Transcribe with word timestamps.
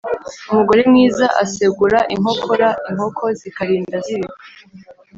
Umugore 0.51 0.81
mwiza 0.89 1.25
asegura 1.43 1.99
inkokora 2.13 2.67
inkoko 2.89 3.23
zikarinda 3.39 3.97
zibika. 4.05 4.41